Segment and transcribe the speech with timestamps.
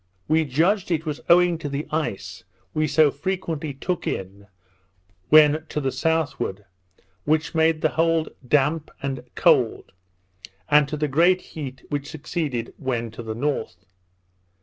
[0.27, 4.47] We judged it was owing to the ice we so frequently took in
[5.29, 6.65] when to the southward,
[7.23, 9.91] which made the hold damp and cold,
[10.67, 13.85] and to the great heat which succeeded when to the north.